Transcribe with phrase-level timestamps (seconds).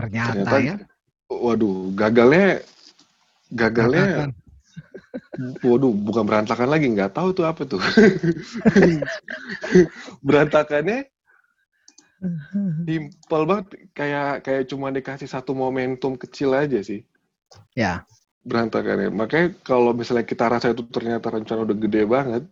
[0.00, 0.76] Ternyata, ternyata ya.
[1.28, 2.64] waduh gagalnya
[3.52, 4.32] gagalnya
[5.66, 7.82] waduh bukan berantakan lagi nggak tahu tuh apa tuh.
[10.26, 11.04] Berantakannya
[12.88, 13.66] simpel banget
[13.96, 17.04] kayak kayak cuma dikasih satu momentum kecil aja sih.
[17.76, 18.06] Ya.
[18.40, 19.12] berantakannya.
[19.12, 22.42] Makanya kalau misalnya kita rasa itu ternyata rencana udah gede banget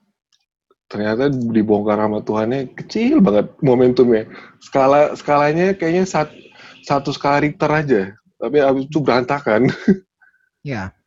[0.88, 4.28] ternyata dibongkar sama Tuhannya kecil banget momentumnya.
[4.60, 6.47] Skala skalanya kayaknya sat, satu
[6.88, 8.02] skala Richter aja
[8.40, 9.68] tapi abis itu berantakan
[10.66, 10.90] Ya.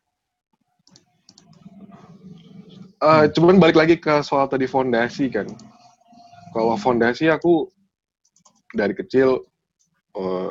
[3.02, 5.50] Eh, cuman balik lagi ke soal tadi fondasi kan.
[6.54, 7.66] Kalau fondasi aku
[8.70, 9.42] dari kecil
[10.14, 10.50] eh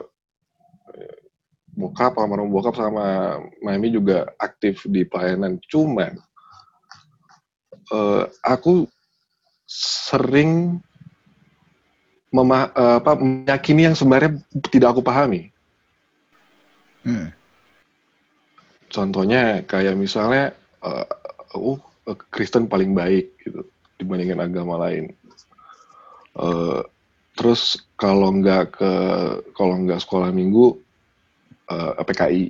[1.72, 5.63] bokap sama bokap sama mami juga aktif di pelayanan.
[5.72, 6.11] Cuman
[7.95, 8.84] eh, aku
[9.72, 10.84] sering
[12.31, 14.39] mema eh, apa, meyakini yang sebenarnya
[14.72, 15.52] tidak aku pahami.
[17.03, 17.30] Hmm.
[18.92, 20.52] Contohnya kayak misalnya,
[20.83, 21.08] uh,
[21.55, 21.80] uh,
[22.28, 23.64] Kristen paling baik gitu
[24.02, 25.16] dibandingkan agama lain.
[26.31, 26.81] Eh,
[27.36, 28.94] terus kalau nggak ke
[29.52, 30.80] kalau nggak sekolah minggu
[31.70, 32.44] eh, PKI.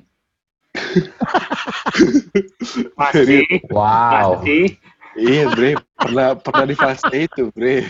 [2.96, 4.40] Masih, Wow.
[4.40, 4.80] masih.
[5.12, 7.84] Iya bre, pernah pernah di fase itu bre.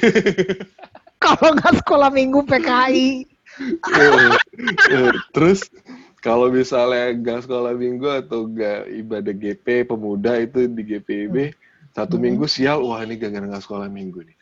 [1.26, 3.10] Kalau nggak sekolah minggu PKI.
[3.62, 4.32] Eh,
[4.90, 5.68] eh, terus
[6.18, 11.36] kalau misalnya nggak sekolah minggu atau nggak ibadah GP pemuda itu di GPIB
[11.92, 12.24] satu Hmm.
[12.26, 14.38] minggu sial wah ini gara-gara nggak sekolah minggu nih.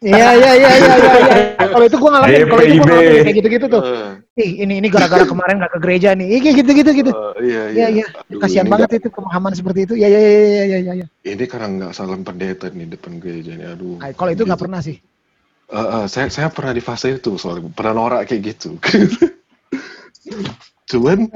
[0.00, 0.96] Iya iya iya iya iya.
[0.96, 1.66] iya.
[1.66, 2.84] Kalau itu gua ngalamin, kalau itu DPIB.
[2.84, 3.82] ngalamin kayak gitu-gitu tuh.
[3.84, 6.26] Eh, Ih, ini ini gara-gara kemarin nggak ke gereja nih.
[6.30, 7.10] Ih, kayak gitu-gitu gitu.
[7.38, 8.06] iya Iya iya.
[8.08, 9.94] Aduh, Kasihan ini banget itu pemahaman seperti itu.
[9.96, 10.92] Iya iya iya iya iya iya.
[11.00, 11.06] iya.
[11.26, 13.66] Ini karena nggak salam pendeta nih depan gereja nih.
[13.72, 13.98] Aduh.
[14.00, 14.64] Kalau itu nggak Gitu.
[14.68, 14.96] pernah sih.
[15.70, 18.74] Eh, saya saya pernah di fase itu soalnya pernah norak kayak gitu.
[20.90, 21.30] Cuman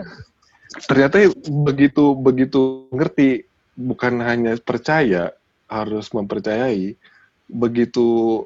[0.90, 1.30] ternyata
[1.62, 3.46] begitu begitu ngerti
[3.78, 5.30] bukan hanya percaya
[5.70, 6.98] harus mempercayai
[7.46, 8.42] begitu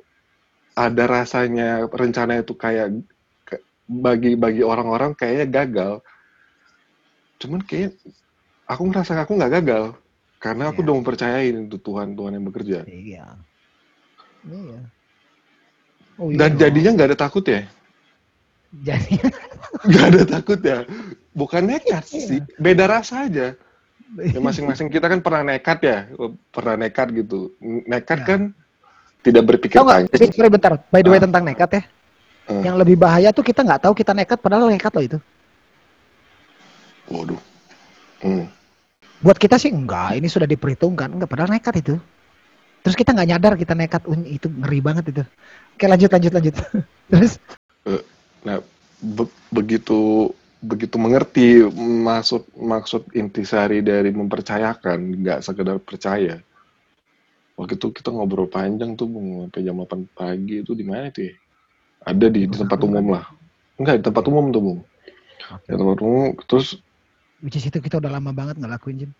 [0.76, 2.92] ada rasanya rencana itu kayak
[3.88, 5.92] bagi bagi orang-orang kayaknya gagal
[7.40, 7.96] cuman kayak
[8.68, 9.96] aku ngerasa aku nggak gagal
[10.36, 10.84] karena aku Iya.
[10.84, 13.26] udah mempercayain itu Tuhan Tuhan yang bekerja Iya.
[14.44, 14.80] Iya.
[16.18, 16.66] Oh, dan iya.
[16.66, 17.62] jadinya nggak ada takut ya
[18.82, 19.14] jadi
[19.88, 20.82] nggak ada takut ya
[21.32, 22.26] bukan nekat Iya.
[22.26, 23.54] sih beda rasa aja
[24.34, 25.98] ya masing-masing kita kan pernah nekat ya
[26.50, 28.26] pernah nekat gitu nekat Ya.
[28.26, 28.40] kan
[29.22, 30.08] tidak berpikir nggak?
[30.14, 30.72] panjang Sorry bentar.
[30.94, 31.26] By the way Ah.
[31.26, 31.82] tentang nekat ya.
[32.48, 32.62] Ah.
[32.64, 35.18] Yang lebih bahaya tuh kita nggak tahu kita nekat padahal nekat loh itu.
[37.08, 37.40] waduh
[38.22, 38.46] hmm.
[39.18, 41.94] Buat kita sih enggak, ini sudah diperhitungkan, enggak padahal nekat itu.
[42.82, 45.22] Terus kita nggak nyadar kita nekat, "Uh, itu ngeri banget itu.
[45.74, 46.54] Oke lanjut lanjut lanjut.
[47.12, 47.32] Terus
[48.48, 48.62] nah
[49.02, 56.42] be- begitu begitu mengerti maksud maksud intisari dari mempercayakan nggak sekedar percaya
[57.54, 61.30] waktu itu kita ngobrol panjang tuh Bung, sampai jam 8 pagi itu di mana itu
[61.30, 61.34] ya
[62.06, 63.24] ada di, di tempat umum lah
[63.78, 64.80] enggak di tempat umum tuh Bung
[65.66, 66.78] di tempat umum terus
[67.38, 69.12] which is itu kita udah lama banget nggak lakuin Jin.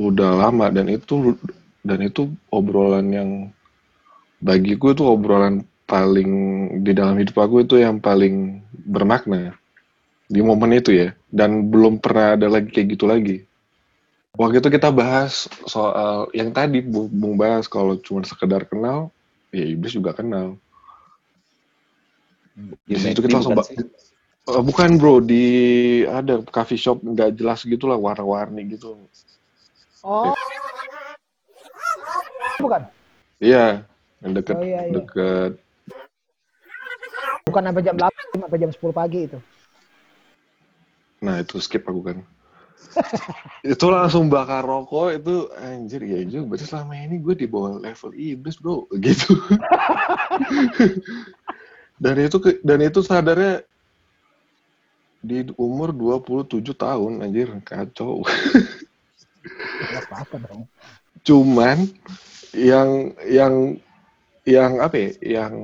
[0.00, 1.36] udah lama dan itu
[1.82, 3.30] dan itu obrolan yang
[4.38, 6.30] bagiku itu obrolan paling
[6.84, 9.56] di dalam hidup aku itu yang paling bermakna
[10.28, 11.16] di momen itu ya.
[11.28, 13.44] Dan belum pernah ada lagi kayak gitu lagi.
[14.36, 19.10] Waktu itu kita bahas soal yang tadi Bu- Bung bahas kalau cuma sekedar kenal
[19.50, 20.54] ya iblis juga kenal.
[22.84, 23.66] Di situ kita langsung ba-
[24.48, 25.20] Eh, bukan bro.
[25.20, 25.44] Di
[26.08, 28.96] ada coffee shop nggak jelas gitulah warna-warni gitu.
[30.00, 30.32] Oh.
[32.58, 32.82] Bukan.
[33.38, 33.86] Iya,
[34.22, 34.94] yang deket Oh, iya, iya.
[34.98, 35.52] deket.
[37.46, 39.38] Bukan sampai jam 8 sampai jam 10 pagi itu.
[41.24, 42.18] Nah itu skip aku kan.
[43.74, 46.54] itu langsung bakar rokok itu anjir ya juga.
[46.54, 49.34] Berarti selama ini gue di bawah level iblis bro, gitu.
[51.98, 53.66] dan itu dan itu sadarnya
[55.18, 58.22] di umur 27 tahun anjir kacau.
[59.88, 60.62] Nggak apa-apa dong.
[61.26, 61.90] Cuman
[62.56, 63.54] yang yang
[64.48, 65.10] yang apa ya?
[65.20, 65.54] Yang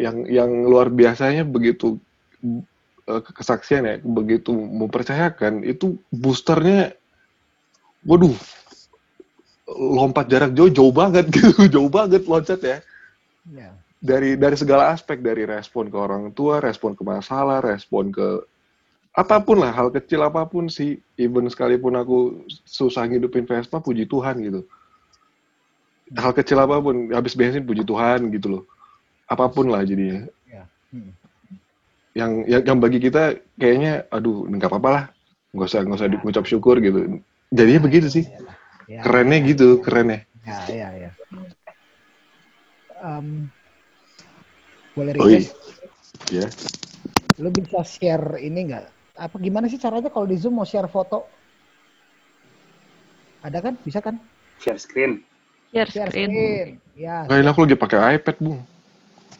[0.00, 2.00] yang yang luar biasanya begitu
[3.08, 6.96] eh, kesaksian ya, begitu mempercayakan itu boosternya,
[8.08, 8.34] waduh,
[9.68, 12.78] lompat jarak jauh jauh banget gitu, jauh banget loncat ya.
[13.52, 13.70] Ya.
[14.02, 18.42] Dari dari segala aspek dari respon ke orang tua, respon ke masalah, respon ke
[19.12, 24.08] apa pun lah hal kecil apa pun sih, even sekalipun aku susah ngidupin Vespa, puji
[24.08, 24.64] Tuhan gitu
[26.16, 28.62] hal kecil apa pun habis bensin puji Tuhan gitu loh
[29.26, 30.64] apa pun lah jadinya Ya.
[30.92, 31.12] Hmm.
[32.12, 35.04] yang yang, yang bagi kita kayaknya aduh nggak apa-apa lah
[35.56, 38.26] nggak usah nggak usah ngucap syukur gitu jadinya begitu sih
[38.90, 41.10] Ya, kerennya gitu kerennya ya, ya, ya.
[42.98, 43.46] Em,
[44.92, 45.54] boleh oh iya request?
[46.28, 46.46] ya
[47.40, 48.84] Lu bisa share ini nggak?
[49.16, 51.24] Apa gimana sih caranya kalau di Zoom mau share foto?
[53.40, 53.74] Ada kan?
[53.80, 54.20] Bisa kan?
[54.60, 55.24] Share screen.
[55.72, 56.28] Share Share screen.
[56.30, 56.68] screen.
[56.92, 57.24] Ya.
[57.24, 58.60] Kayaknya aku lagi pakai iPad bung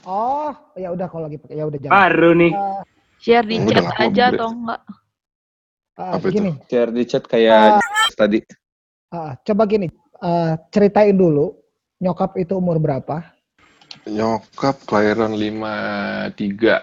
[0.03, 1.95] Oh, ya udah kalau lagi pakai ya udah jangan.
[1.95, 2.53] Baru nih.
[2.57, 2.83] Eh,
[3.23, 4.81] Share di Oh, chat aja atau enggak?
[5.95, 6.35] eh, Apa itu?
[6.35, 7.79] gini, Share di chat kayak
[8.19, 8.39] tadi.
[9.13, 9.87] eh, coba gini,
[10.19, 11.55] eh, ceritain dulu
[12.03, 13.31] nyokap itu umur berapa?
[14.03, 16.83] nyokap kelahiran 53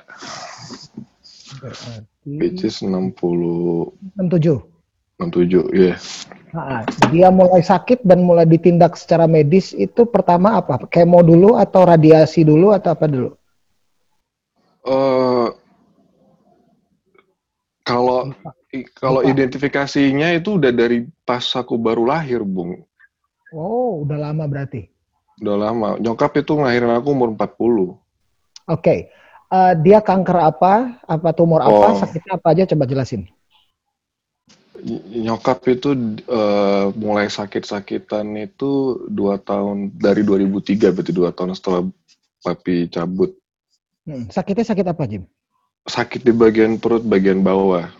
[2.39, 4.78] which Berarti is 60 67.
[5.19, 5.95] 67 ya
[6.49, 6.81] Nah,
[7.13, 10.81] dia mulai sakit dan mulai ditindak secara medis itu pertama apa?
[10.89, 13.29] Kemo dulu atau radiasi dulu atau apa dulu?
[14.89, 15.47] Eh,
[17.85, 18.33] kalau
[18.97, 22.81] kalau identifikasinya itu udah dari pas aku baru lahir, Bung.
[23.53, 24.89] Oh, udah lama berarti.
[25.41, 26.01] Udah lama.
[26.01, 27.93] Nyokap itu ngelahirin aku umur 40.
[28.69, 29.09] Oke.
[29.49, 31.01] Eh, dia kanker apa?
[31.05, 31.93] Apa tumor apa?
[31.93, 31.97] Oh.
[31.97, 32.69] Sakitnya apa aja?
[32.69, 33.29] Coba jelasin.
[34.79, 35.91] Ny- Nyokap itu
[36.23, 41.83] eh, mulai sakit-sakitan itu dua tahun dari 2003 berarti dua tahun setelah
[42.39, 43.35] papi cabut.
[44.07, 45.23] Hmm, Sakitnya sakit apa, Jim?
[45.85, 47.91] Sakit di bagian perut bagian bawah.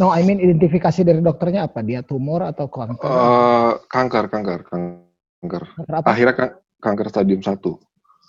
[0.00, 1.84] No, I mean identifikasi dari dokternya apa?
[1.84, 3.04] Dia tumor atau kanker?
[3.04, 5.62] Eh, kanker, kanker, kanker.
[5.76, 6.06] kanker apa?
[6.08, 7.76] Akhirnya kan- kanker stadium 1.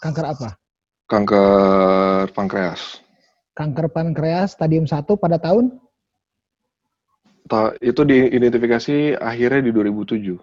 [0.03, 0.47] Kanker apa?
[1.07, 2.99] Kanker pankreas.
[3.55, 5.77] Kanker pankreas stadium 1 pada tahun?
[7.83, 10.39] Itu diidentifikasi akhirnya di 2007.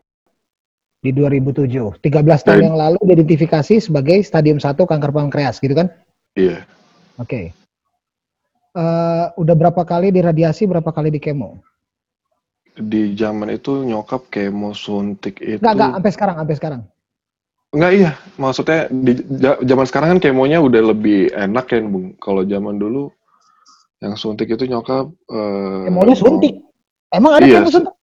[1.00, 1.96] Di 2007.
[2.04, 5.88] 13 tahun Dan- yang lalu diidentifikasi sebagai stadium 1 kanker pankreas, gitu kan?
[6.36, 6.68] Iya.
[7.16, 7.56] Oke.
[8.70, 11.58] Eh, udah berapa kali diradiasi, berapa kali di kemo?
[12.78, 16.82] Di zaman itu nyokap kemo suntik itu Enggak, enggak, sampai sekarang, sampai sekarang.
[17.74, 19.12] Enggak, iya, maksudnya di
[19.66, 22.14] zaman sekarang kan kemonya udah lebih enak kan, Bung.
[22.22, 23.10] Kalau zaman dulu
[23.98, 26.59] yang suntik itu nyokap eh, Kemonya suntik.
[27.10, 27.94] Emang ada Iya, kemo suntik?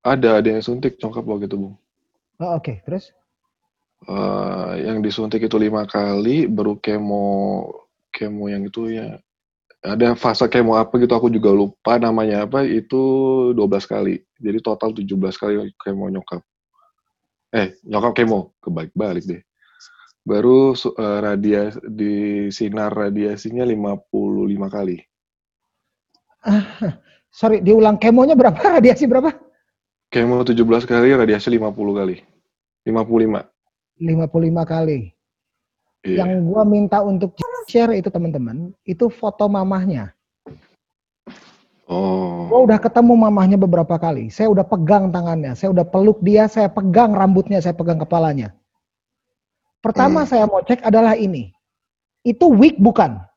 [0.00, 1.74] Ada, ada yang suntik nyokap waktu itu, Bung.
[2.40, 3.12] Oh, Oke, terus?
[4.08, 7.68] Eh, yang disuntik itu lima kali, baru kemo
[8.08, 9.20] kemo yang itu ya
[9.84, 13.00] ada fase kemo apa gitu aku juga lupa namanya apa itu
[13.52, 14.24] 12 kali.
[14.40, 16.40] Jadi total 17 kali kemo nyokap.
[17.52, 19.42] Eh, nyokap kemo, kebalik-balik deh.
[20.24, 22.14] Baru su- eh, radiasi di
[22.48, 24.96] sinar radiasinya 55 kali.
[27.30, 28.58] Sorry, diulang kemonya berapa?
[28.78, 29.30] Radiasi berapa?
[30.10, 30.58] Kemo 17
[30.90, 32.18] kali, radiasi 50 kali.
[32.82, 33.46] 55.
[34.02, 35.14] 55 kali.
[36.02, 36.26] Iya.
[36.26, 37.38] Yang gua minta untuk
[37.70, 40.10] share itu teman-teman, itu foto mamahnya.
[41.86, 42.50] Oh.
[42.50, 44.34] Gua udah ketemu mamahnya beberapa kali.
[44.34, 48.50] Saya udah pegang tangannya, saya udah peluk dia, saya pegang rambutnya, saya pegang kepalanya.
[49.78, 50.28] Pertama Hmm.
[50.28, 51.54] saya mau cek adalah ini.
[52.26, 53.29] Itu wig bukan?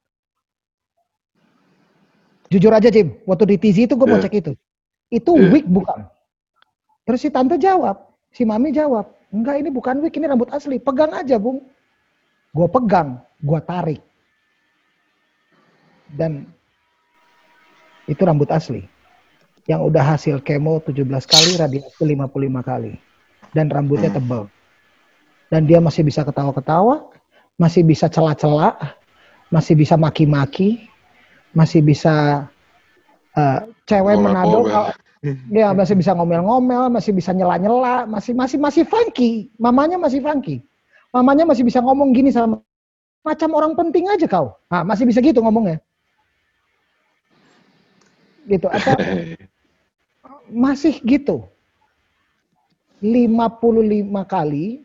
[2.54, 4.30] Jujur aja Jim, waktu di TZ itu gue mau Iya.
[4.30, 4.54] cek itu.
[5.10, 5.50] Itu Iya.
[5.50, 6.06] wig bukan?
[7.02, 10.78] Terus si tante jawab, si mami jawab, enggak ini bukan wig, ini rambut asli.
[10.78, 11.66] Pegang aja bung.
[12.54, 14.02] Gue pegang, gue tarik.
[16.14, 16.46] Dan
[18.06, 18.86] itu rambut asli.
[19.66, 22.94] Yang udah hasil kemo 17 kali, radiasi 55 kali.
[23.50, 24.18] Dan rambutnya Hmm.
[24.22, 24.44] tebal.
[25.50, 27.10] Dan dia masih bisa ketawa-ketawa,
[27.58, 28.78] masih bisa cela-cela,
[29.50, 30.93] masih bisa maki-maki,
[31.54, 32.46] masih bisa
[33.34, 34.70] eh, cewek Manado, Ngomel-ngomel.
[34.70, 34.94] kalau-
[35.24, 39.48] dia masih bisa ngomel-ngomel, masih bisa nyela-nyela, masih masih masih funky.
[39.56, 40.60] Mamanya masih funky.
[41.16, 42.60] Mamanya masih bisa ngomong gini sama
[43.24, 44.52] macam orang penting aja kau.
[44.68, 45.80] Ah, masih bisa gitu ngomongnya.
[48.44, 48.94] Gitu atau
[50.52, 51.48] masih gitu.
[53.00, 54.84] 55 kali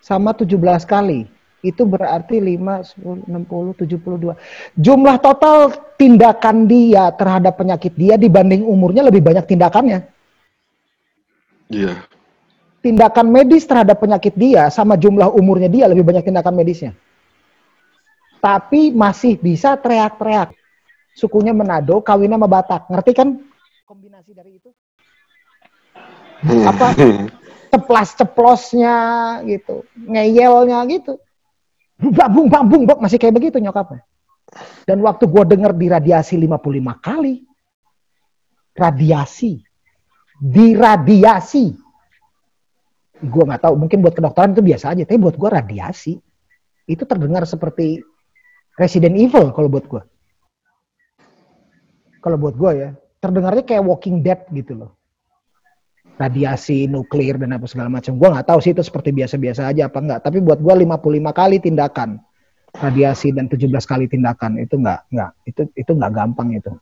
[0.00, 1.28] sama 17 kali.
[1.64, 4.36] Itu berarti 5, 10, 60, 72.
[4.76, 10.04] Jumlah total tindakan dia terhadap penyakit dia dibanding umurnya lebih banyak tindakannya.
[11.72, 12.06] Iya.
[12.84, 16.92] Tindakan medis terhadap penyakit dia sama jumlah umurnya dia lebih banyak tindakan medisnya.
[18.38, 20.54] Tapi masih bisa teriak-teriak.
[21.16, 22.92] Sukunya Manado, kawinnya sama Batak.
[22.92, 23.28] Ngerti kan
[23.88, 24.70] kombinasi dari itu?
[26.62, 26.92] Apa?
[27.76, 28.96] ceplas-ceplosnya
[29.44, 31.18] gitu, ngeyelnya gitu.
[31.96, 34.04] Babung, babung, bok masih kayak begitu nyokapnya.
[34.84, 37.34] Dan waktu gue denger di radiasi 55 kali,
[38.76, 39.64] radiasi,
[40.38, 41.72] diradiasi.
[43.16, 46.14] Gue nggak tahu, mungkin buat kedokteran itu biasa aja, tapi buat gue radiasi.
[46.86, 47.98] Itu terdengar seperti
[48.76, 50.02] Resident Evil kalau buat gue.
[52.20, 54.90] Kalau buat gue ya, terdengarnya kayak Walking Dead gitu loh.
[56.16, 58.16] Radiasi nuklir dan apa segala macam.
[58.16, 60.20] Gue nggak tahu sih itu seperti biasa-biasa aja apa enggak.
[60.24, 60.96] Tapi buat gue 55
[61.32, 62.20] kali tindakan
[62.76, 66.72] radiasi dan 17 kali tindakan itu nggak nggak itu itu nggak gampang itu.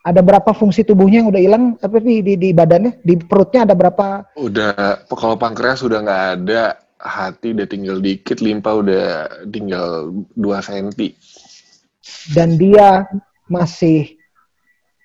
[0.00, 1.64] Ada berapa fungsi tubuhnya yang udah hilang?
[1.76, 4.32] Tapi di, di, di badannya, di perutnya ada berapa?
[4.40, 10.08] Udah, kalau pankreas sudah nggak ada, hati udah tinggal dikit, limpa udah tinggal
[10.40, 11.12] 2 senti.
[12.32, 13.04] Dan dia
[13.52, 14.16] masih,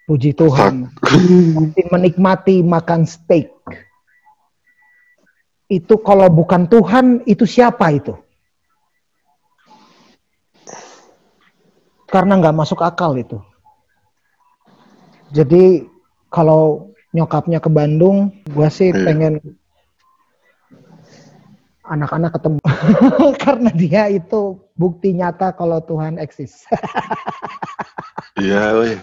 [0.05, 0.89] puji Tuhan,
[1.57, 3.49] masih menikmati makan steak.
[5.65, 8.13] Itu kalau bukan Tuhan, itu siapa itu?
[12.05, 13.41] Karena nggak masuk akal itu.
[15.33, 15.89] Jadi
[16.29, 19.03] kalau nyokapnya ke Bandung, gue sih Iya.
[19.03, 19.33] pengen
[21.85, 22.59] anak-anak ketemu
[23.45, 26.65] karena dia itu bukti nyata kalau Tuhan eksis.
[28.35, 28.97] Iya, weh.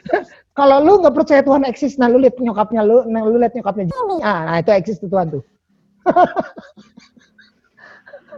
[0.58, 3.88] kalau lu nggak percaya Tuhan eksis, nah lu lihat nyokapnya lu, nah lu lihat nyokapnya
[3.88, 5.42] Jimmy, ah, nah itu eksis tuh Tuhan tuh.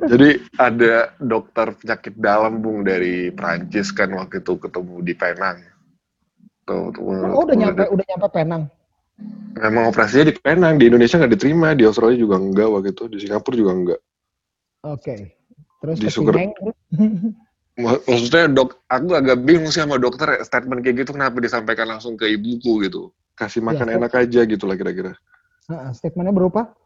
[0.03, 5.63] Jadi ada dokter penyakit dalam bung dari Prancis kan waktu itu ketemu di Penang.
[6.67, 8.67] Tuh, tuh, Oh, udah nyampe, udah nyampe Penang.
[9.55, 13.19] Memang operasinya di Penang, di Indonesia nggak diterima, di Australia juga enggak waktu itu, di
[13.23, 14.01] Singapura juga enggak.
[14.91, 15.39] Oke.
[15.79, 16.35] Terus Di ke Sugar-
[17.73, 22.29] Maksudnya dok, aku agak bingung sih sama dokter statement kayak gitu kenapa disampaikan langsung ke
[22.29, 23.09] ibuku gitu.
[23.33, 25.17] Kasih makan Iya, enak aja gitu lah kira-kira.
[25.97, 26.77] Statementnya berupa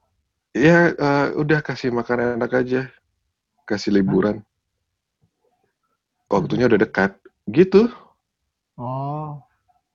[0.54, 2.88] Iya, eh, udah kasih makan enak aja.
[3.66, 4.46] Kasih liburan.
[6.30, 7.18] Waktunya udah dekat.
[7.50, 7.90] Gitu.
[8.78, 9.42] Oh,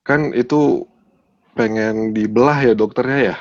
[0.06, 0.86] Kan itu
[1.56, 3.36] pengen dibelah ya dokternya ya.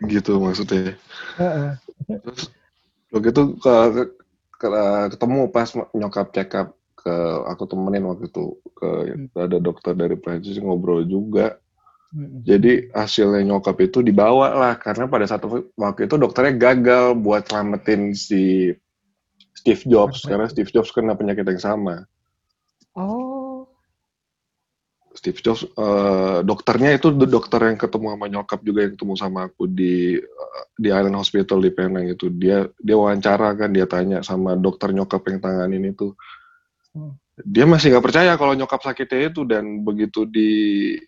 [0.12, 0.94] gitu maksudnya.
[2.06, 2.50] Terus
[3.12, 4.12] waktu itu ke, ke-
[4.58, 7.14] ke- ketemu pas nyokap check up ke
[7.46, 8.88] aku temenin waktu itu ke
[9.38, 11.56] ada dokter dari Prancis ngobrol juga.
[12.08, 12.40] Mm-mm.
[12.40, 18.16] Jadi hasilnya nyokap itu dibawa lah karena pada satu waktu itu dokternya gagal buat selamatin
[18.16, 18.72] si
[19.52, 22.08] Steve Jobs karena Steve Jobs kena penyakit yang sama.
[22.96, 23.27] Oh,
[25.18, 29.40] Steve Jobs eh, dokternya itu do- dokter yang ketemu sama nyokap juga yang ketemu sama
[29.50, 32.30] aku di eh, di Island Hospital di Penang itu.
[32.30, 36.14] Dia dia wawancara kan dia tanya sama dokter nyokap yang tanganin itu.
[36.88, 37.12] Hmm.
[37.38, 40.50] dia masih nggak percaya kalau nyokap sakitnya itu dan begitu di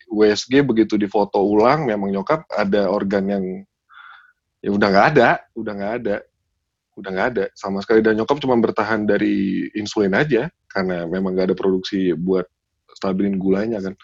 [0.07, 3.45] WSG begitu difoto ulang memang nyokap ada organ yang
[4.63, 6.15] ya udah nggak ada udah nggak ada
[6.95, 7.45] udah nggak ada.
[7.57, 12.45] Sama sekali dan nyokap cuma bertahan dari insulin aja karena memang nggak ada produksi buat
[13.01, 13.97] stabilin gulanya kan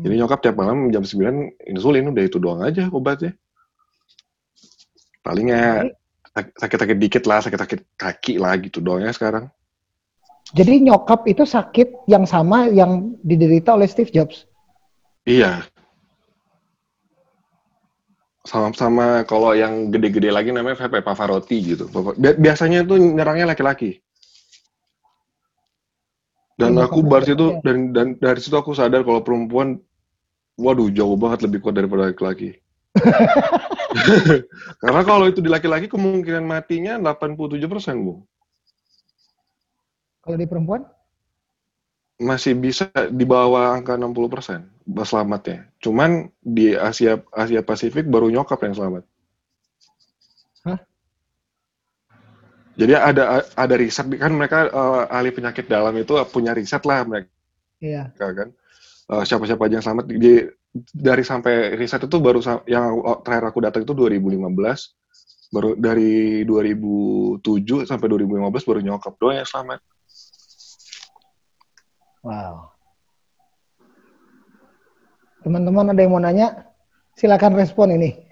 [0.00, 3.36] jadi nyokap tiap malam jam 9 insulin udah itu doang aja obatnya
[5.20, 5.92] palingnya
[6.32, 9.52] sak- sakit-sakit dikit lah sakit-sakit kaki lah gitu doang ya sekarang
[10.54, 14.46] jadi nyokap itu sakit yang sama yang diderita oleh Steve Jobs.
[15.26, 15.66] Iya.
[18.46, 21.90] Sama-sama kalau yang gede-gede lagi namanya Pepe Pavarotti gitu.
[22.14, 23.98] Bi- Biasanya itu nyerangnya laki-laki.
[26.56, 27.12] Dan Iya, aku Bapak.
[27.12, 29.76] dari situ dan dan dari situ aku sadar kalau perempuan
[30.56, 32.56] waduh jauh banget lebih kuat daripada laki-laki.
[34.82, 37.60] Karena kalau itu di laki-laki kemungkinan matinya 87%,
[38.00, 38.24] Bu.
[40.24, 40.82] Kalau di perempuan?
[42.16, 44.64] Masih bisa di bawah angka 60%
[45.04, 45.68] selamatnya.
[45.84, 49.04] Cuman di Asia Asia Pasifik baru nyokap yang selamat.
[52.76, 57.32] Jadi ada ada riset kan mereka eh, ahli penyakit dalam itu punya riset lah mereka
[57.80, 58.12] Iya.
[58.16, 58.48] kan.
[59.06, 60.44] Eh, siapa-siapa aja yang selamat di,
[60.92, 64.92] dari sampai riset itu baru yang terakhir aku datang itu 2015
[65.54, 69.80] baru dari 2007 sampai 2015 baru nyokap doang yang selamat.
[72.26, 72.74] Wow.
[75.46, 76.66] Teman-teman ada yang mau nanya?
[77.14, 78.25] Silakan respon ini.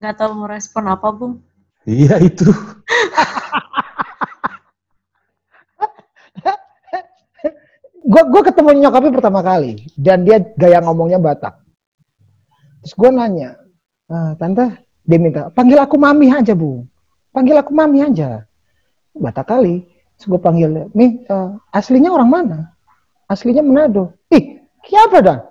[0.00, 1.44] Nggak tahu mau respon apa, Bung.
[1.84, 2.48] Iya itu.
[8.00, 11.62] Gue gue ketemu nyokapnya pertama kali dan dia gaya ngomongnya Batak.
[12.80, 13.60] Terus gue nanya,
[14.08, 14.72] "Ah, tante,
[15.04, 16.88] dia minta panggil aku mami aja bu,
[17.30, 18.48] panggil aku mami aja.
[19.12, 19.84] Batak kali.
[20.16, 22.58] Terus gue panggil, nih eh, aslinya orang mana?
[23.28, 24.16] Aslinya Manado.
[24.32, 25.49] Ih, siapa dah?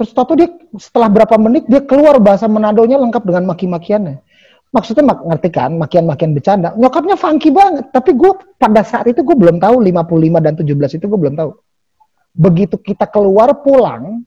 [0.00, 0.48] Terus tahu dia
[0.80, 4.24] setelah berapa menit dia keluar bahasa Manadonya lengkap dengan maki-makiannya.
[4.72, 6.72] Maksudnya mak ngerti kan, makian-makian bercanda.
[6.72, 11.04] Nyokapnya funky banget, tapi gue pada saat itu gue belum tahu 55 dan 17 itu
[11.04, 11.52] gue belum tahu.
[12.32, 14.24] Begitu kita keluar pulang,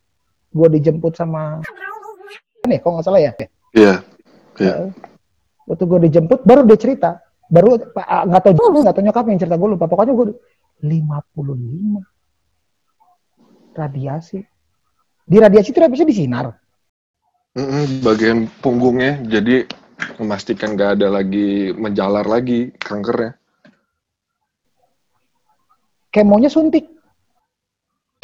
[0.54, 1.66] gue dijemput sama
[2.70, 3.34] ini, kok nggak salah ya.
[3.74, 4.06] Iya.
[4.62, 4.94] Iya.
[5.66, 7.18] waktu gue dijemput baru dia cerita
[7.50, 10.38] baru ah, nggak tahu nggak tahu nyokap yang cerita gue lupa pokoknya gue
[10.84, 12.04] 55
[13.74, 14.46] radiasi
[15.30, 16.46] di radiasi itu bisa disinar
[17.58, 19.12] Mm-mm, bagian punggungnya.
[19.34, 19.56] Jadi
[20.22, 23.32] memastikan nggak ada lagi menjalar lagi kankernya.
[26.14, 26.86] kemonya suntik.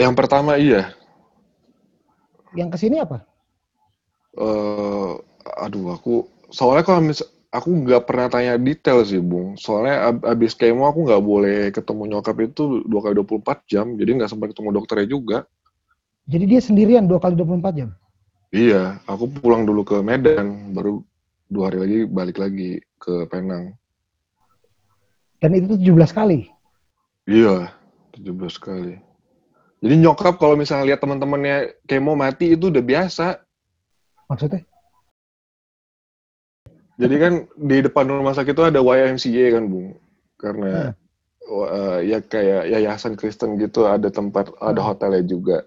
[0.02, 0.96] Yang pertama iya,
[2.58, 3.26] yang ke sini apa?
[4.38, 5.12] Eh
[5.66, 6.14] aduh aku
[6.54, 9.58] soalnya kalau mis aku nggak pernah tanya detail sih bung.
[9.58, 13.86] Soalnya ab- abis kemo aku nggak boleh ketemu nyokap itu dua kali 24 jam.
[14.00, 15.38] Jadi nggak sempat ketemu dokternya juga
[16.30, 17.90] jadi dia sendirian dua kali 24 jam?
[18.54, 21.02] Iya aku pulang dulu ke Medan baru
[21.50, 23.74] dua hari lagi balik lagi ke Penang.
[25.42, 26.46] Dan itu 17 kali?
[27.26, 27.74] Iya
[28.14, 29.10] 17 kali.
[29.80, 33.40] Jadi nyokap kalau misalnya lihat teman-temannya kemo mati itu udah biasa.
[34.28, 34.68] Maksudnya?
[37.00, 39.96] Jadi kan di depan rumah sakit itu ada YMCA kan, Bung.
[40.36, 40.92] Karena
[41.48, 45.64] uh, ya kayak yayasan Kristen gitu, ada tempat, ada hotelnya juga.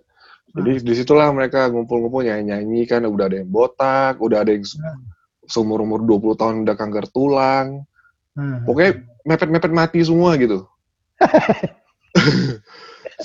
[0.52, 4.68] Jadi di situlah mereka ngumpul-ngumpul nyanyi-nyanyi kan, udah ada yang botak, udah ada yang
[5.48, 7.88] seumur-umur 20 tahun udah kanker tulang.
[8.36, 8.60] Hmm.
[8.68, 10.68] Pokoknya mepet-mepet mati semua gitu.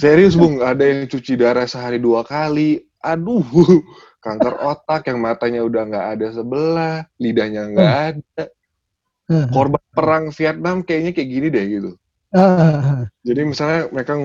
[0.01, 2.85] Serius, Bung, ada yang cuci darah sehari dua kali.
[3.03, 3.43] Aduh,
[4.25, 8.43] kanker otak yang matanya udah nggak ada sebelah, lidahnya nggak ada.
[9.27, 9.51] Hmm.
[9.51, 11.91] Korban perang Vietnam kayaknya kayak gini deh gitu.
[12.31, 14.15] Ah, Jadi misalnya mereka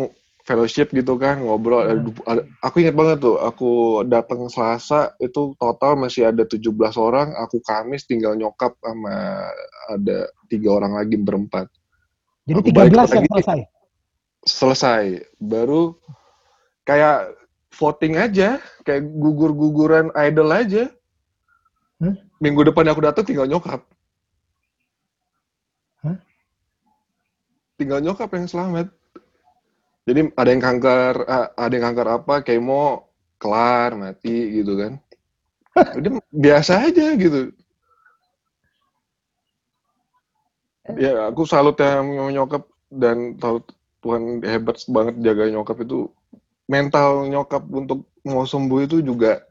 [0.43, 1.87] fellowship gitu kan ngobrol.
[1.87, 6.99] ada du- ada- aku ingat banget tuh, aku datang Selasa itu total masih ada 17
[6.99, 7.35] orang.
[7.47, 9.49] Aku Kamis tinggal nyokap sama
[9.91, 11.71] ada tiga orang lagi berempat.
[12.43, 13.31] jadi Aku 13 balik yang lagi.
[13.31, 13.59] selesai
[14.43, 15.03] Selesai,
[15.39, 15.95] baru
[16.83, 17.39] kayak
[17.71, 20.91] voting aja, kayak gugur-guguran idol aja.
[22.03, 22.19] Hmm?
[22.43, 23.87] Minggu depan aku datang tinggal nyokap.
[26.03, 26.19] Hah?
[27.79, 28.91] Tinggal nyokap yang selamat.
[30.03, 31.15] Jadi ada yang kanker,
[31.55, 33.07] ada yang kanker apa, kemo
[33.39, 34.93] kelar mati gitu kan.
[35.99, 37.55] Udah biasa aja gitu.
[40.99, 43.63] Ya aku salut ya nyokap dan tahu
[44.03, 46.11] Tuhan hebat banget jaga nyokap itu
[46.67, 49.43] mental nyokap untuk mau sembuh itu juga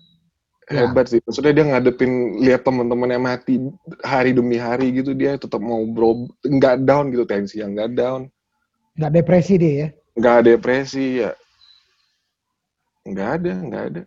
[0.71, 0.87] Ya.
[0.87, 1.19] hebat sih.
[1.27, 3.59] Maksudnya dia ngadepin lihat teman-temannya mati
[4.07, 8.31] hari demi hari gitu dia tetap mau bro nggak down gitu tensi yang nggak down
[8.95, 11.31] nggak depresi dia ya nggak depresi ya.
[13.07, 14.01] Nggak ada nggak ada.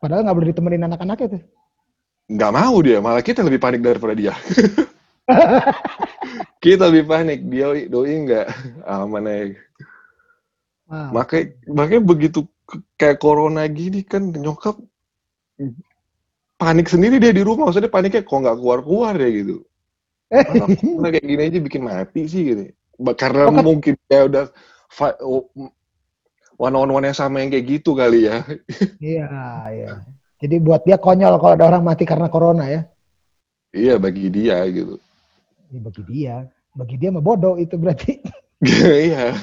[0.00, 1.42] Padahal nggak boleh ditemenin anak-anaknya tuh.
[2.28, 4.34] Nggak mau dia malah kita lebih panik daripada dia.
[6.64, 8.46] Kita lebih panik dia doi nggak
[8.88, 9.60] aman aja.
[10.84, 11.16] Wow.
[11.16, 12.40] makanya makanya begitu
[13.00, 14.76] kayak corona gini kan nyokap
[16.60, 17.68] panik sendiri dia di rumah.
[17.68, 19.56] Maksudnya paniknya kok nggak keluar keluar ya gitu.
[20.48, 22.62] Corona kayak gini aja bikin mati sih gitu.
[23.16, 24.44] Karena Oh, mungkin ya udah
[26.58, 28.42] one on one yang sama yang kayak gitu kali ya
[29.02, 29.22] Iya,
[29.76, 29.90] iya.
[30.40, 32.80] Jadi buat dia konyol kalau ada orang mati karena corona ya.
[33.80, 34.94] iya bagi dia gitu
[35.72, 36.34] Ya, bagi dia,
[36.78, 38.20] bagi dia mah bodoh itu berarti.
[39.06, 39.34] iya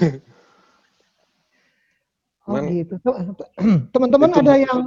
[2.52, 2.96] Oh Man- gitu.
[3.96, 4.78] Teman-teman ada yang,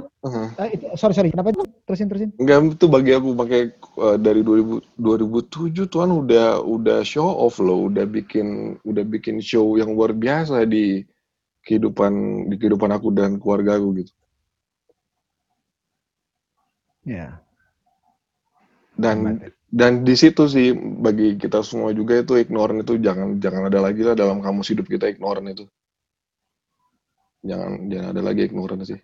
[0.69, 1.65] itu- sorry sorry, kenapa itu?
[1.89, 2.29] Terusin terusin.
[2.37, 3.61] Enggak itu bagi aku pakai
[3.97, 9.73] uh, dari 2000, 2007 tuan udah udah show off loh, udah bikin udah bikin show
[9.81, 11.01] yang luar biasa di
[11.65, 14.13] kehidupan di kehidupan aku dan keluarga aku gitu.
[17.05, 17.41] Ya.
[18.95, 19.43] Dan
[19.75, 24.01] dan di situ sih bagi kita semua juga itu ignoran itu jangan jangan ada lagi
[24.07, 25.67] lah dalam kamus hidup kita ignoran itu.
[27.45, 28.97] Jangan jangan ada lagi ignoran sih.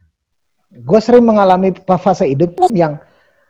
[0.72, 2.98] Gue sering mengalami fase hidup yang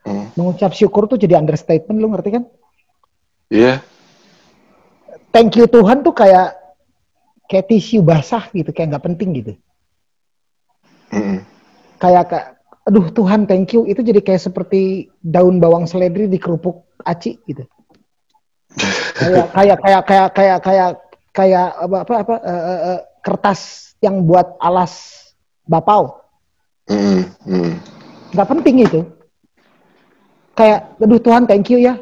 [0.01, 0.33] Hmm.
[0.33, 2.43] mengucap syukur tuh jadi understatement, lu ngerti kan?
[3.53, 3.85] Iya.
[5.29, 6.57] Thank you Tuhan tuh kayak
[7.45, 9.53] kayak tisu basah gitu, kayak nggak penting gitu.
[11.13, 11.45] Mm-mm.
[12.01, 12.47] Kayak kayak,
[12.89, 17.61] aduh Tuhan thank you itu jadi kayak seperti daun bawang seledri di kerupuk aci gitu.
[19.21, 20.89] kayak kayak kayak kayak kayak kayak
[21.29, 24.93] kayak apa apa, apa eh, eh, kertas yang buat alas
[25.63, 26.19] bapau
[26.89, 27.23] Mm-mm.
[27.45, 27.73] Mm.
[28.33, 29.01] nggak penting itu
[30.57, 32.01] kayak aduh Tuhan thank you ya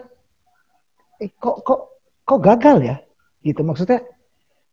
[1.19, 1.79] eh, kok kok
[2.23, 2.95] kok gagal ya
[3.43, 4.01] gitu maksudnya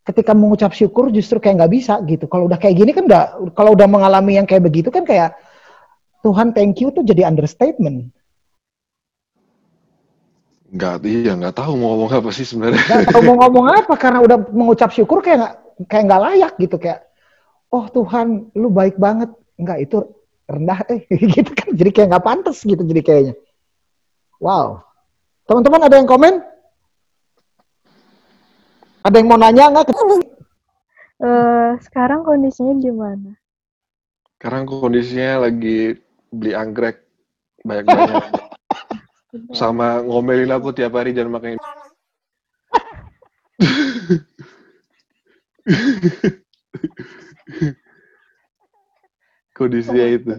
[0.07, 3.23] ketika mengucap syukur justru kayak nggak bisa gitu kalau udah kayak gini kan udah
[3.59, 5.35] kalau udah mengalami yang kayak begitu kan kayak
[6.23, 8.15] Tuhan thank you tuh jadi understatement
[10.67, 12.83] Nggak, iya nggak tahu mau ngomong apa sih sebenarnya.
[12.83, 15.55] nggak tahu mau ngomong apa karena udah mengucap syukur kayak nggak
[15.87, 17.07] kayak nggak layak gitu kayak
[17.73, 19.99] oh Tuhan lu baik banget nggak itu
[20.47, 23.35] rendah eh gitu kan jadi kayak nggak pantas gitu jadi kayaknya
[24.39, 24.87] wow
[25.47, 26.43] Teman-teman ada yang komen?
[29.07, 29.95] Ada yang mau nanya nggak?
[31.23, 33.39] Eh, sekarang kondisinya gimana?
[34.37, 35.95] Sekarang kondisinya lagi
[36.35, 37.07] beli anggrek
[37.63, 38.27] banyak-banyak.
[39.59, 41.63] Sama ngomelin aku tiap hari jangan makan ini.
[49.57, 50.33] Kondisinya itu.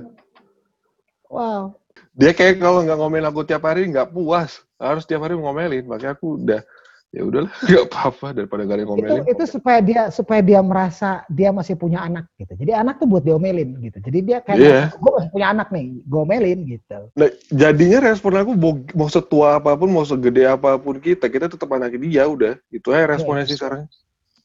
[1.28, 1.74] Wow.
[2.14, 4.62] Dia kayak kalau nggak ngomelin aku tiap hari nggak puas.
[4.78, 5.90] Harus tiap hari ngomelin.
[5.90, 6.62] Makanya aku udah
[7.08, 9.24] ya udahlah nggak apa-apa daripada gak ada yang Itu, ngomelin.
[9.32, 12.54] itu supaya dia supaya dia merasa dia masih punya anak gitu.
[12.54, 13.98] Jadi anak tuh buat diomelin gitu.
[14.04, 14.82] Jadi dia kayak Iya.
[14.94, 17.00] gue masih punya anak nih, gomelin gitu.
[17.16, 18.52] Nah, jadinya respon aku
[18.94, 22.60] mau, setua apa pun, mau segede apa pun kita, kita tetap anak dia udah.
[22.70, 23.88] Itu aja responnya sih sekarang.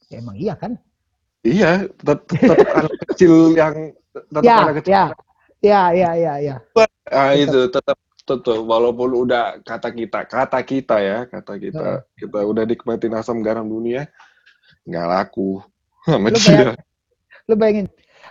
[0.09, 0.79] Ya, emang iya kan?
[1.43, 3.75] Iya, tetap, tetap anak kecil yang
[4.15, 4.93] tetap Ya, anak kecil.
[4.95, 5.05] ya,
[5.61, 6.57] ya, ya, ya, ya.
[7.11, 12.63] Ah, itu tetap tetap walaupun udah kata kita, kata kita ya, kata kita, kita udah
[12.63, 14.07] nikmatin asam garam dunia,
[14.87, 15.59] nggak laku
[16.07, 16.47] sama Lu dia.
[16.47, 16.81] bayang-
[17.51, 17.87] Lu bayangin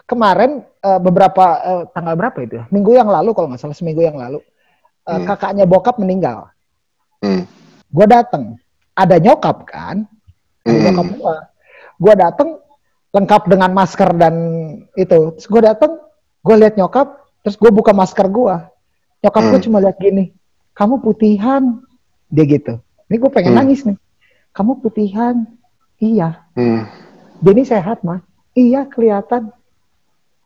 [0.08, 2.56] kemarin eh, beberapa eh, tanggal berapa itu?
[2.58, 2.66] ya?
[2.72, 4.40] Minggu yang lalu kalau nggak salah seminggu yang lalu
[5.04, 5.28] eh, Hmm.
[5.28, 6.48] kakaknya bokap meninggal.
[7.20, 7.44] Hmm.
[7.92, 8.56] Gue dateng,
[8.96, 10.08] ada nyokap kan?
[10.64, 10.84] Ada Hmm.
[10.88, 11.36] nyokap gua.
[12.00, 12.50] Gue dateng
[13.12, 14.36] lengkap dengan masker dan
[14.96, 15.36] itu.
[15.36, 16.00] Terus gue dateng,
[16.42, 17.08] gue lihat nyokap,
[17.44, 18.56] terus gue buka masker gue.
[19.22, 19.66] Nyokap gue Hmm.
[19.68, 20.32] cuma lihat gini,
[20.74, 21.84] kamu putihan,
[22.32, 22.80] dia gitu.
[23.12, 23.60] Ini gue pengen Hmm.
[23.64, 24.00] nangis nih.
[24.56, 25.46] Kamu putihan,
[26.00, 26.48] iya.
[26.56, 26.88] Hmm.
[27.44, 28.24] Denny sehat mah,
[28.56, 29.52] iya kelihatan.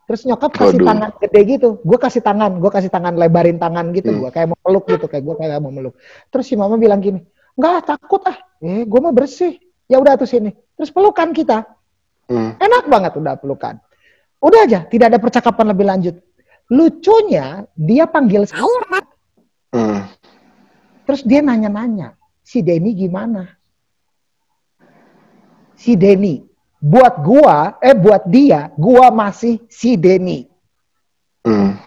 [0.05, 0.85] Terus nyokap kasih Waduh.
[0.85, 4.21] tangan gede gitu, gue kasih tangan, gue kasih tangan lebarin tangan gitu, Hmm.
[4.25, 5.97] gue kayak mau peluk gitu, kayak gue kayak mau meluk.
[6.29, 7.21] Terus si mama bilang gini,
[7.57, 9.57] nggak takut ah, eh gue mah bersih.
[9.85, 10.49] Ya udah tuh sini.
[10.77, 11.65] Terus pelukan kita,
[12.25, 12.57] Hmm.
[12.57, 13.77] enak banget udah pelukan.
[14.41, 16.15] Udah aja, tidak ada percakapan lebih lanjut.
[16.69, 18.65] Lucunya dia panggil saya,
[19.69, 20.01] Hmm.
[21.05, 23.53] terus dia nanya-nanya, si Denny gimana?
[25.77, 26.41] Si Denny,
[26.81, 30.49] buat gua, eh buat dia, gua masih si Denny.
[31.45, 31.77] Hmm.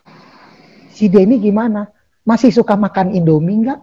[0.95, 1.91] Si Denny gimana?
[2.23, 3.81] Masih suka makan Indomie nggak?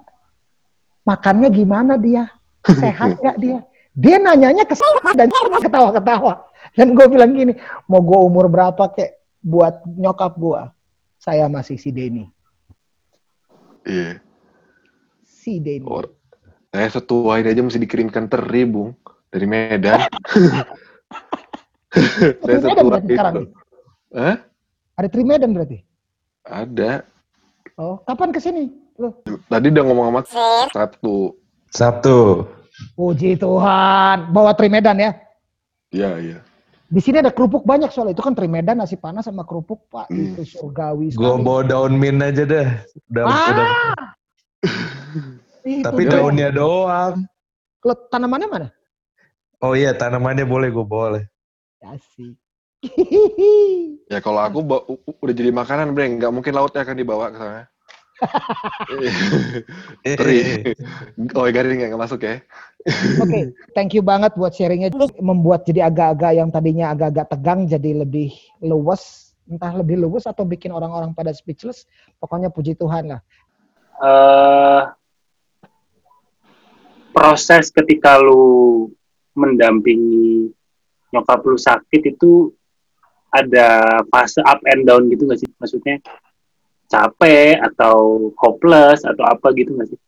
[1.04, 2.32] Makannya gimana dia?
[2.84, 3.60] Sehat nggak dia?
[3.96, 6.52] Dia nanyanya ke saya dan ketawa-ketawa.
[6.76, 7.56] Dan gue bilang gini,
[7.88, 10.76] mau gue umur berapa kek buat nyokap gua?
[11.16, 12.28] Saya masih si Denny.
[13.88, 14.20] Iya.
[15.24, 15.88] Si Denny.
[15.88, 16.12] Or-
[16.76, 18.92] Saya setua ini aja mesti dikirimkan teri, Bung.
[19.32, 20.04] Dari Medan.
[22.44, 23.40] Saya setua sekarang itu.
[23.40, 23.50] nih?
[24.12, 24.36] Hah?
[25.00, 25.80] Ada Tri Medan berarti?
[26.44, 27.08] Ada.
[27.80, 28.72] Oh, kapan ke sini?
[29.00, 29.12] Lu?
[29.48, 30.22] Tadi udah ngomong sama
[30.72, 31.36] Sabtu.
[31.72, 32.48] Sabtu.
[32.94, 34.30] Puji Tuhan.
[34.30, 35.12] Bawa Tri Medan ya.
[35.90, 36.40] Iya, iya.
[36.86, 40.06] Di sini ada kerupuk banyak soalnya itu kan Tri Medan nasi panas sama kerupuk pak
[40.08, 40.36] Hmm.
[40.36, 41.42] itu surgawi Gue sekali.
[41.42, 42.68] bawa daun mint aja deh.
[43.10, 43.48] Udah, Ah!
[43.50, 43.68] udah.
[45.82, 46.12] Tapi dia.
[46.14, 47.26] daunnya doang.
[47.82, 48.68] Kalau tanamannya mana?
[49.60, 51.24] Oh iya, tanamannya boleh gue boleh.
[51.82, 52.38] Asik.
[54.06, 54.62] Ya kalau aku
[55.18, 56.22] udah jadi makanan, Breng.
[56.22, 57.66] Nggak mungkin lautnya akan dibawa ke sana.
[60.04, 60.72] Teri.
[61.36, 62.40] Oh, garing nggak masuk ya?
[63.20, 64.94] Oke, thank you banget buat sharingnya.
[65.20, 68.32] Membuat jadi agak-agak yang tadinya agak-agak tegang jadi lebih
[68.64, 69.36] luwes.
[69.46, 71.86] Entah lebih luwes atau bikin orang-orang pada speechless.
[72.18, 73.22] Pokoknya puji Tuhan lah.
[73.96, 74.84] eh
[77.16, 78.92] proses ketika lu
[79.40, 80.52] mendampingi
[81.16, 82.52] nyokap lu sakit itu
[83.32, 85.50] ada fase up and down gitu nggak sih?
[85.60, 86.04] Maksudnya
[86.96, 90.00] capek atau hopeless atau apa gitu nggak sih?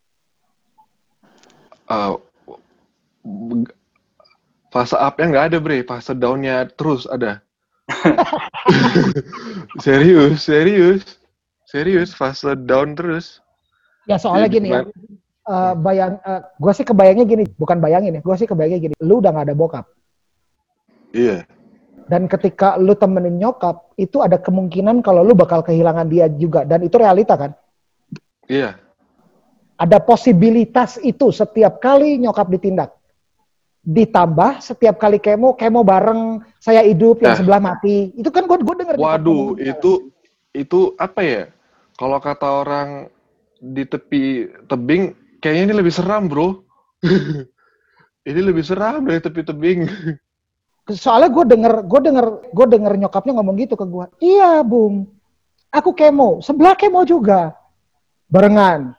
[1.87, 2.11] Eh,
[3.27, 3.75] b-
[4.71, 5.83] fase up-nya nggak ada, Bre.
[5.83, 7.43] Fase down-nya terus ada.
[9.83, 11.03] serius, serius.
[11.67, 13.43] Serius, fase down terus.
[14.07, 14.81] Ya soalnya Jadi gini ya.
[15.47, 16.15] eh, bayang,
[16.55, 18.21] gue sih kebayangnya gini, bukan bayangin ya.
[18.23, 18.95] Gue sih kebayangnya gini.
[19.03, 19.85] Lu udah gak ada bokap.
[21.11, 21.43] Iya.
[22.07, 26.63] Dan ketika lu temenin nyokap, itu ada kemungkinan kalau lu bakal kehilangan dia juga.
[26.63, 27.51] Dan itu realita kan.
[28.47, 28.79] Iya.
[29.77, 32.95] Ada posibilitas itu setiap kali nyokap ditindak.
[33.83, 37.39] Ditambah setiap kali kemo, kemo bareng saya hidup yang Nah.
[37.39, 38.15] sebelah mati.
[38.15, 38.95] Itu kan gue gue denger.
[38.95, 40.11] Waduh, itu
[40.55, 41.43] itu apa ya?
[41.99, 42.89] Kalau kata orang
[43.59, 45.11] di tepi tebing,
[45.43, 46.63] kayaknya ini lebih seram, bro.
[48.29, 49.79] ini lebih seram dari tepi tebing.
[50.87, 54.05] Soalnya gue denger, gue denger, gue denger nyokapnya ngomong gitu ke gue.
[54.23, 55.11] Iya, bung.
[55.67, 57.51] Aku kemo, sebelah kemo juga.
[58.31, 58.95] Barengan.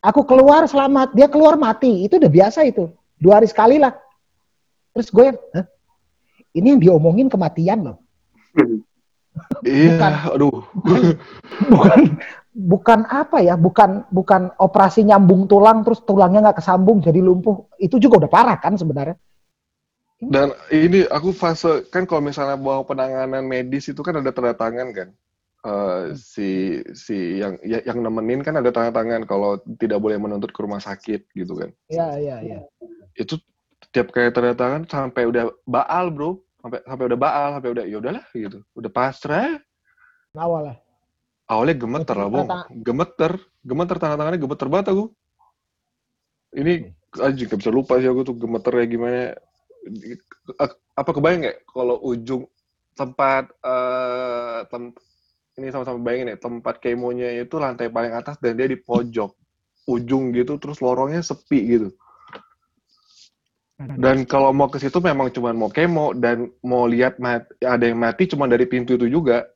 [0.00, 2.08] Aku keluar selamat, dia keluar mati.
[2.08, 2.88] Itu udah biasa itu.
[3.20, 3.92] Dua hari sekali lah.
[4.96, 5.66] Terus gue, Hah?
[6.56, 7.98] ini yang diomongin kematian loh.
[9.62, 10.66] Iya, aduh.
[11.70, 12.18] Bukan,
[12.50, 17.70] bukan apa ya, bukan bukan operasi nyambung tulang terus tulangnya nggak kesambung jadi lumpuh.
[17.78, 19.16] Itu juga udah parah kan sebenarnya.
[20.20, 24.92] Dan ini aku fase kan kalau misalnya bawa penanganan medis itu kan ada tanda tangan
[24.92, 25.08] kan.
[25.60, 30.52] Eh, si si yang ya- yang nemenin kan ada tanda tangan kalau tidak boleh menuntut
[30.52, 31.72] ke rumah sakit gitu kan.
[31.88, 32.58] Iya, iya, iya.
[33.16, 33.40] Itu
[33.96, 36.44] tiap kayak tanda tangan sampai udah baal, Bro.
[36.60, 38.60] Sampai sampai udah baal, sampai udah ya udahlah gitu.
[38.76, 39.56] Udah pasrah.
[40.36, 40.76] Awal lah.
[41.48, 42.48] Awalnya gemeter lah, Bong.
[42.84, 43.32] Gemeter.
[43.64, 45.04] Gemeter tanda tangannya gemeter banget aku.
[46.52, 49.22] Ini aja gak bisa lupa sih aku tuh gemeternya gimana.
[50.94, 52.44] Apa kebayang nggak kalau ujung
[52.94, 54.96] tempat eh tem-
[55.58, 59.32] ini sama-sama bayangin ya tempat kemonya itu lantai paling atas dan dia di pojok.
[59.88, 61.88] Ujung gitu terus lorongnya sepi gitu.
[63.80, 67.96] Dan kalau mau ke situ memang cuma mau kemo dan mau lihat mat- ada yang
[67.96, 69.48] mati cuma dari pintu itu juga.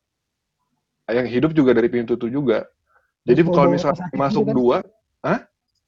[1.04, 2.64] Yang hidup juga dari pintu itu juga.
[3.28, 4.56] Jadi Terus kalau misalnya masuk gitu kan?
[4.56, 4.76] dua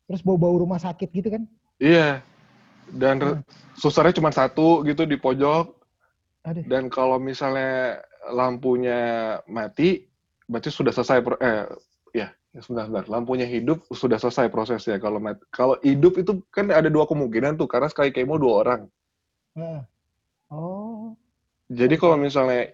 [0.07, 1.43] Terus bau-bau rumah sakit gitu kan?
[1.81, 2.21] iya
[2.95, 3.43] dan re-
[3.75, 5.75] susternya cuma satu gitu di pojok
[6.47, 6.65] Aduh.
[6.67, 9.01] dan kalau misalnya lampunya
[9.51, 10.07] mati
[10.47, 11.67] berarti sudah selesai pro- eh
[12.15, 13.07] ya ya, sebentar, sebentar.
[13.11, 17.67] lampunya hidup sudah selesai prosesnya kalau mat- kalau hidup itu kan ada dua kemungkinan tuh
[17.67, 18.81] karena sekali kemo dua orang
[19.59, 19.83] Heeh.
[20.55, 21.19] Oh.
[21.67, 22.71] jadi kalau misalnya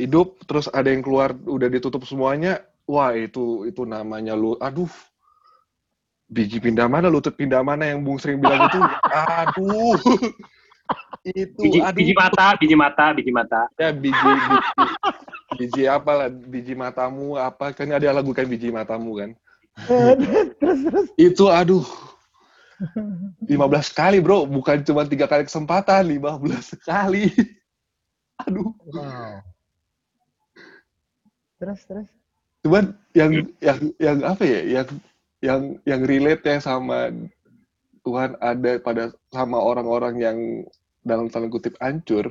[0.00, 4.88] hidup terus ada yang keluar udah ditutup semuanya wah itu itu namanya lu aduh
[6.32, 8.80] biji pindah mana lutut pindah mana yang bung sering bilang itu?
[9.44, 10.00] Aduh.
[11.22, 11.94] Itu Biji, aduh.
[11.94, 13.60] biji mata, biji mata, biji mata.
[13.78, 14.56] ya biji biji,
[15.56, 17.70] biji apa lah biji matamu apa?
[17.72, 19.30] Kan ada lagu kan biji matamu kan?
[20.58, 21.06] Terus terus.
[21.14, 21.86] itu aduh.
[23.46, 23.46] 15
[23.94, 24.42] kali bro.
[24.44, 27.30] Bukan cuma tiga kali kesempatan 15 kali.
[28.42, 28.74] Aduh.
[28.90, 29.38] Wow.
[31.62, 32.08] Terus terus.
[32.62, 34.60] cuman yang yang yang apa ya?
[34.82, 34.98] Yang
[35.42, 37.10] yang yang relate ya sama
[38.06, 40.38] Tuhan ada pada sama orang-orang yang
[41.02, 42.30] dalam tanda kutip hancur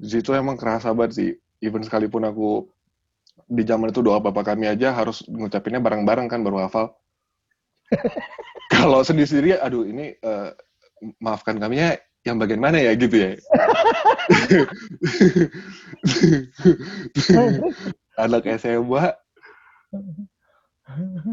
[0.00, 1.30] di situ emang kerasa banget sih.
[1.60, 2.66] Even sekalipun aku
[3.46, 6.96] di zaman itu doa bapak kami aja harus ngucapinnya bareng-bareng kan baru hafal.
[8.74, 10.50] Kalau sendiri-sendiri aduh ini eh,
[11.20, 13.36] maafkan kami ya yang bagian mana ya gitu ya?
[18.24, 19.12] Anak SMA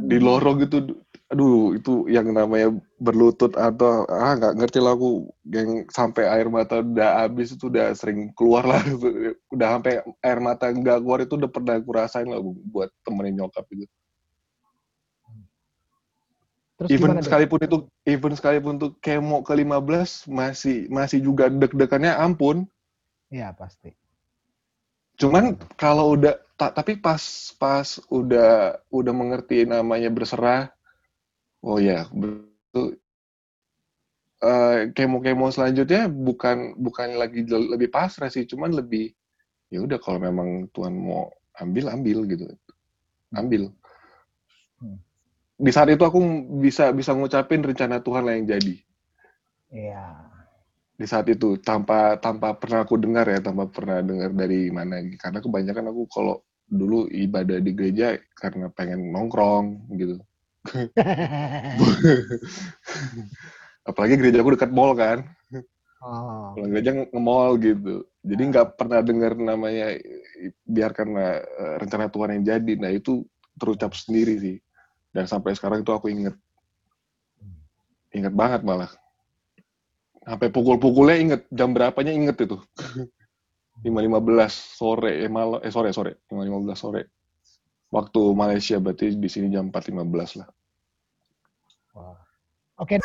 [0.07, 2.71] di lorong gitu aduh itu yang namanya
[3.03, 7.91] berlutut atau ah nggak ngerti lah aku yang sampai air mata udah habis itu udah
[7.91, 8.79] sering keluar lah.
[9.55, 13.43] Udah sampai air mata nggak keluar itu udah pernah aku rasain lah Bu, buat temenin
[13.43, 13.83] nyokap itu.
[16.77, 22.69] Terus even sekalipun itu even sekalipun tuh kemo ke 15 masih masih juga deg-degannya ampun.
[23.33, 23.97] Iya pasti.
[25.17, 27.21] Cuman kalau udah ta- tapi pas
[27.61, 30.73] pas udah udah mengerti namanya berserah,
[31.61, 32.97] oh ya betul.
[34.37, 39.09] Eh, kemo-kemo selanjutnya bukan bukan lagi lebih pasrah sih, cuman lebih
[39.73, 42.45] ya udah kalau memang Tuhan mau ambil ambil gitu,
[43.33, 43.73] ambil.
[44.77, 44.97] Hmm.
[45.57, 46.21] Di saat itu aku
[46.61, 48.77] bisa bisa ngucapin rencana Tuhan lah yang jadi
[49.67, 50.36] Iya.
[50.97, 54.97] Di saat itu tanpa tanpa pernah aku dengar ya tanpa pernah dengar dari mana.
[55.21, 60.17] Karena kebanyakan aku kalau dulu ibadah di gereja karena pengen nongkrong gitu.
[63.89, 65.23] Apalagi gereja aku dekat mall kan.
[65.97, 66.53] Oh.
[66.53, 68.05] kalau gereja nge- nge-mall gitu.
[68.21, 71.41] Jadi nggak pernah dengar namanya i- biarkan eh,
[71.81, 72.73] rencana Tuhan yang jadi.
[72.77, 73.25] Nah itu
[73.57, 74.57] terucap sendiri sih.
[75.13, 76.37] Dan sampai sekarang itu aku inget
[78.13, 78.89] inget banget malah
[80.27, 82.59] sampai pukul-pukulnya inget jam berapanya inget itu
[83.79, 83.87] 5.15
[84.51, 87.01] sore eh malam eh sore sore 5.15 sore
[87.87, 90.49] waktu Malaysia berarti di sini jam 4.15 lah
[91.97, 92.13] Wow.
[92.77, 93.01] Oke,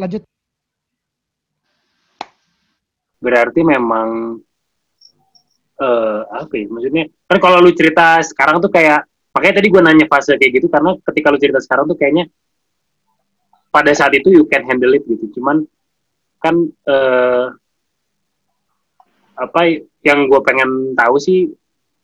[0.00, 0.24] lanjut.
[3.20, 4.40] Berarti memang
[5.80, 6.66] eh apa ya?
[6.72, 9.04] Maksudnya kan kalau lu cerita sekarang tuh kayak
[9.36, 12.32] makanya tadi gue nanya fase kayak gitu karena ketika lu cerita sekarang tuh kayaknya
[13.68, 15.28] pada saat itu you can handle it gitu.
[15.36, 15.68] Cuman
[16.40, 17.46] kan eh
[19.36, 19.60] apa
[20.02, 21.48] yang gue pengen tahu sih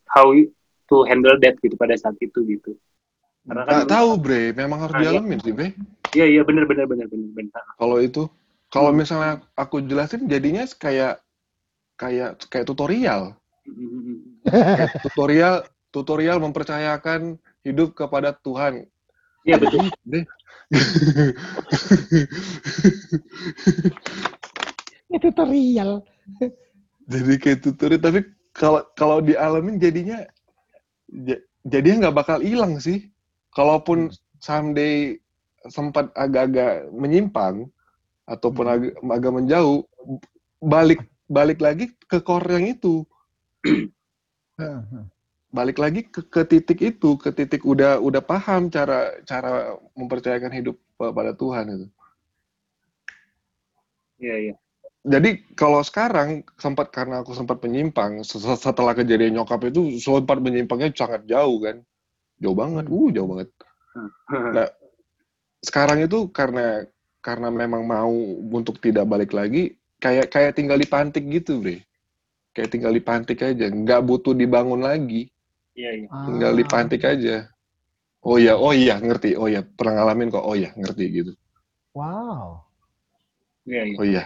[0.08, 0.32] how
[0.86, 2.72] to handle that gitu pada saat itu gitu.
[3.44, 5.10] Karena kan nggak tahu bre memang harus Ah, iya.
[5.12, 5.68] dialamin sih bre
[6.14, 7.62] Iya iya benar benar benar benar benar.
[7.76, 8.24] kalau itu
[8.66, 8.98] kalau Hmm.
[8.98, 11.20] misalnya aku jelasin jadinya kayak
[11.94, 13.36] kayak kayak tutorial
[14.46, 15.54] Kayak tutorial
[15.90, 18.86] tutorial mempercayakan hidup kepada Tuhan
[19.44, 19.90] Iya betul.
[20.02, 20.24] deh
[25.06, 26.02] Ini tutorial.
[27.06, 30.26] jadi kayak tutorial tapi kalau kalau dialamin jadinya
[31.22, 33.06] ja- jadinya nggak bakal hilang sih
[33.54, 34.10] kalaupun
[34.42, 35.14] someday
[35.70, 37.70] sempat agak-agak menyimpang
[38.26, 38.74] ataupun Hmm.
[38.74, 39.80] agak, agak menjauh,
[40.58, 43.06] balik balik lagi ke core yang itu,
[45.50, 50.76] balik lagi ke, ke titik itu, ke titik udah udah paham cara cara mempercayakan hidup
[50.98, 51.86] pada Tuhan itu.
[54.20, 54.54] Iya, iya.
[55.06, 60.90] Jadi kalau sekarang sempat karena aku sempat menyimpang se- setelah kejadian nyokap itu sempat menyimpangnya
[60.90, 61.78] sangat jauh kan,
[62.42, 63.48] jauh banget, uh jauh banget.
[64.28, 64.68] Nah,
[65.62, 66.84] sekarang itu karena
[67.22, 68.10] karena memang mau
[68.50, 71.86] untuk tidak balik lagi, kayak kayak tinggal dipantik gitu, Bre.
[72.50, 75.30] Kayak tinggal dipantik aja, nggak butuh dibangun lagi,
[75.76, 76.08] Iya, iya.
[76.08, 76.58] tinggal Ah.
[76.58, 77.36] dipantik aja.
[78.24, 79.36] Oh iya, oh iya, ngerti.
[79.36, 80.42] Oh iya, pernah ngalamin kok.
[80.42, 81.32] Oh iya, ngerti gitu.
[81.92, 82.64] Wow.
[83.68, 83.96] Iya, iya.
[84.00, 84.24] Oh iya.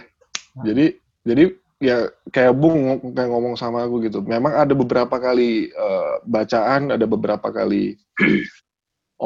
[0.55, 0.63] Nah.
[0.63, 0.85] Jadi
[1.21, 1.43] jadi
[1.81, 1.97] ya
[2.31, 4.23] kayak Bung ng- kayak ngomong sama aku gitu.
[4.23, 7.99] Memang ada beberapa kali eh, bacaan, ada beberapa kali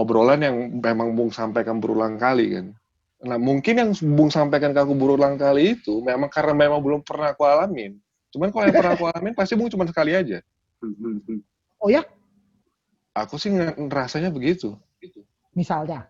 [0.02, 2.68] obrolan yang memang Bung sampaikan berulang kali kan.
[3.26, 7.32] Nah, mungkin yang Bung sampaikan ke aku berulang kali itu memang karena memang belum pernah
[7.32, 7.96] aku alamin.
[8.34, 10.44] Cuman kalau yang pernah aku alamin pasti Bung cuma sekali aja.
[10.84, 11.40] Hmm, hmm, hmm.
[11.80, 12.04] Oh ya,
[13.15, 14.75] Aku sih nge- ngerasanya begitu.
[15.56, 16.04] misalnya.